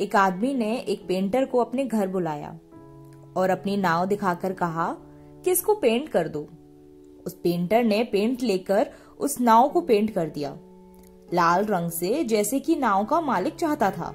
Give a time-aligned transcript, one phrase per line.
[0.00, 2.58] एक आदमी ने एक पेंटर को अपने घर बुलाया
[3.36, 4.96] और अपनी नाव दिखाकर कहा,
[5.44, 6.46] कि इसको पेंट कर दो।
[7.26, 10.56] उस पेंटर ने पेंट लेकर उस नाव को पेंट कर दिया,
[11.34, 14.14] लाल रंग से, जैसे कि नाव का मालिक चाहता था।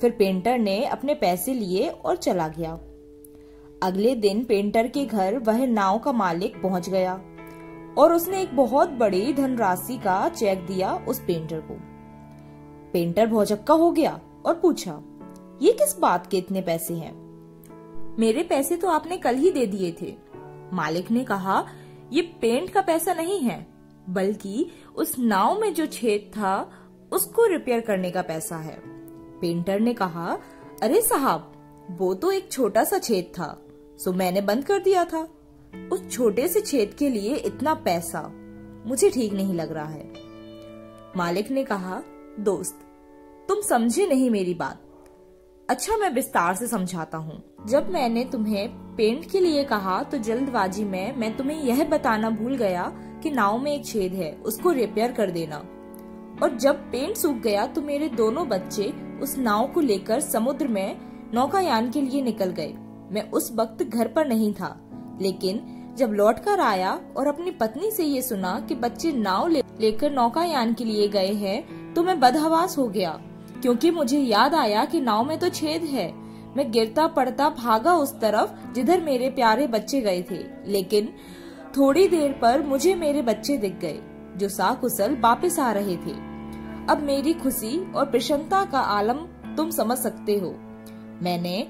[0.00, 2.72] फिर पेंटर ने अपने पैसे लिए और चला गया।
[3.82, 7.14] अगले दिन पेंटर के घर वह नाव का मालिक पहुँच गया
[7.98, 11.76] और उसने एक बहुत बड़ी धनराशि का चेक दिया उस पेंटर को।
[12.92, 15.00] पेंटर भौचक्का हो गया। और पूछा,
[15.62, 17.12] ये किस बात के इतने पैसे हैं?
[18.18, 20.14] मेरे पैसे तो आपने कल ही दे दिए थे।
[20.72, 21.64] मालिक ने कहा,
[22.12, 23.66] ये पेंट का पैसा नहीं है,
[24.10, 26.70] बल्कि उस नाव में जो छेद था,
[27.12, 28.78] उसको रिपेयर करने का पैसा है।
[29.40, 30.38] पेंटर ने कहा,
[30.82, 31.52] अरे साहब,
[31.90, 33.48] वो तो एक छोटा सा छेद था,
[33.98, 35.28] सो मैंने बंद कर दिया था।
[35.92, 38.22] उस छोटे से छेद के लिए इतना पैसा,
[38.86, 40.12] मुझे ठीक नहीं लग रहा है।
[41.16, 42.02] मालिक ने कहा,
[42.40, 42.80] दोस्त
[43.48, 44.80] तुम समझे नहीं मेरी बात।
[45.68, 50.84] अच्छा मैं विस्तार से समझाता हूँ। जब मैंने तुम्हें पेंट के लिए कहा तो जल्दबाजी
[50.84, 52.84] में मैं तुम्हें यह बताना भूल गया
[53.22, 55.56] कि नाव में एक छेद है, उसको रिपेयर कर देना।
[56.42, 60.96] और जब पेंट सूख गया तो मेरे दोनों बच्चे उस नाव को लेकर समुद्र में
[61.34, 62.74] नौकायान के लिए निकल गए।
[63.10, 64.76] मैं उस वक्त घर पर नहीं था,
[65.22, 65.60] लेकिन
[65.98, 70.74] जब लौट कर आया और अपनी पत्नी से ये सुना कि बच्चे नाव लेकर नौकायान
[70.74, 73.18] के लिए गए हैं तो मैं बदहवास हो गया।
[73.64, 76.12] क्योंकि मुझे याद आया कि नाव में तो छेद है।
[76.56, 81.08] मैं गिरता पड़ता भागा उस तरफ़, जिधर मेरे प्यारे बच्चे गए थे। लेकिन
[81.76, 83.98] थोड़ी देर पर मुझे मेरे बच्चे दिख गए,
[84.36, 86.12] जो साकुशल वापिस आ रहे थे।
[86.90, 89.16] अब मेरी खुशी और प्रसन्नता का आलम
[89.56, 90.54] तुम समझ सकते हो।
[91.22, 91.68] मैंने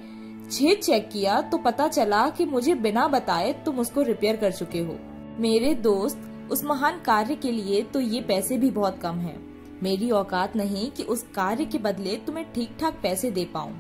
[0.53, 4.79] छेद चेक किया तो पता चला कि मुझे बिना बताए तुम उसको रिपेयर कर चुके
[4.79, 4.99] हो।
[5.41, 10.11] मेरे दोस्त उस महान कार्य के लिए तो ये पैसे भी बहुत कम हैं। मेरी
[10.11, 13.73] औकात नहीं कि उस कार्य के बदले तुम्हें ठीक ठाक पैसे दे पाऊँ।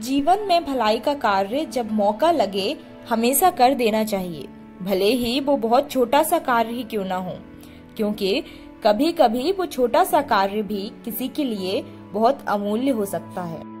[0.00, 2.76] जीवन में भलाई का कार्य जब मौका लगे,
[3.08, 4.48] हमेशा कर देना चाहिए।
[4.82, 7.36] भले ही वो बहुत छोटा सा कार्य ही क्यों ना हो,
[7.96, 8.42] क्योंकि
[8.84, 11.82] कभी कभी वो छोटा सा कार्य भी किसी के लिए
[12.12, 13.71] बहुत अमूल्य हो सकता है।